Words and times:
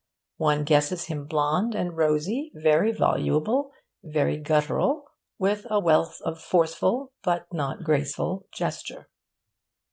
One 0.37 0.63
guesses 0.63 1.03
him 1.09 1.27
blond 1.27 1.75
and 1.75 1.95
rosy, 1.95 2.51
very 2.55 2.91
voluble, 2.91 3.71
very 4.03 4.35
guttural, 4.37 5.05
with 5.37 5.67
a 5.69 5.79
wealth 5.79 6.19
of 6.25 6.41
forceful 6.41 7.11
but 7.21 7.45
not 7.53 7.83
graceful 7.83 8.47
gesture. 8.51 9.11